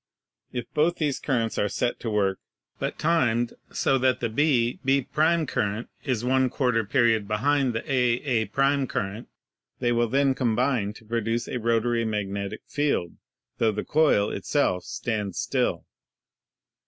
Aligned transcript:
If 0.51 0.65
both 0.73 0.95
these 0.95 1.19
currents 1.19 1.59
are 1.59 1.69
set 1.69 1.99
to 1.99 2.09
work 2.09 2.39
but 2.79 2.97
timed 2.97 3.53
so 3.71 3.99
that 3.99 4.19
the 4.19 4.29
B 4.29 4.79
B' 4.83 5.03
current 5.11 5.89
is 6.03 6.23
*% 6.23 6.89
period 6.89 7.27
behind 7.27 7.73
the 7.73 7.83
A 7.85 7.95
A' 7.95 8.47
current, 8.47 9.27
they 9.79 9.91
will 9.91 10.07
then 10.07 10.33
combine 10.33 10.93
to 10.93 11.05
produce 11.05 11.47
a 11.47 11.59
rotatory 11.59 12.03
mag 12.03 12.31
netic 12.31 12.61
field, 12.67 13.13
tho 13.59 13.71
the 13.71 13.85
coil 13.85 14.31
itself 14.31 14.85
stands 14.85 15.37
still. 15.37 15.85